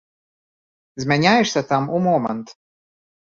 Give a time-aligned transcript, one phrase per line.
[1.03, 2.47] Змяняешся там у момант.